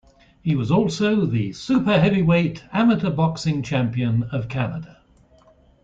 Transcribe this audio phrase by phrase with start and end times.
[0.41, 4.97] He was also the super heavyweight amateur boxing champion of Canada.